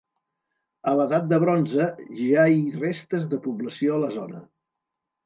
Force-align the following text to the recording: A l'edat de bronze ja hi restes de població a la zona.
A 0.91 0.93
l'edat 0.99 1.27
de 1.33 1.37
bronze 1.43 1.85
ja 2.21 2.45
hi 2.53 2.57
restes 2.79 3.29
de 3.35 3.41
població 3.45 3.99
a 3.99 4.01
la 4.05 4.11
zona. 4.17 4.41